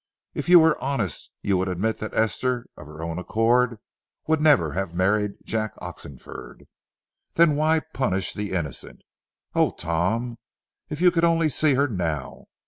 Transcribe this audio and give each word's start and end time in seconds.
If 0.33 0.49
you 0.49 0.59
were 0.59 0.83
honest, 0.83 1.29
you 1.43 1.57
would 1.59 1.67
admit 1.67 1.99
that 1.99 2.15
Esther 2.15 2.65
of 2.75 2.87
her 2.87 3.03
own 3.03 3.19
accord 3.19 3.77
would 4.25 4.41
never 4.41 4.73
have 4.73 4.95
married 4.95 5.33
Jack 5.43 5.73
Oxenford. 5.77 6.67
Then 7.35 7.55
why 7.55 7.81
punish 7.81 8.33
the 8.33 8.51
innocent? 8.53 9.03
Oh, 9.53 9.69
Tom, 9.69 10.39
if 10.89 11.01
you 11.01 11.11
could 11.11 11.23
only 11.23 11.49
see 11.49 11.75
her 11.75 11.87
now! 11.87 12.45